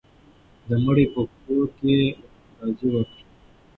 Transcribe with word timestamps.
د 0.67 0.69
مړي 0.83 1.05
په 1.13 1.21
کور 1.43 1.65
کې 1.77 1.97
غمرازي 2.15 2.87
وکړئ. 2.93 3.21